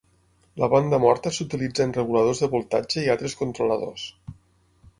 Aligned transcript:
La 0.61 0.67
banda 0.73 0.99
morta 1.03 1.31
s'utilitza 1.35 1.85
en 1.85 1.93
reguladors 1.99 2.41
de 2.45 2.49
voltatge 2.55 3.03
i 3.05 3.13
altres 3.17 3.39
controladors. 3.43 4.07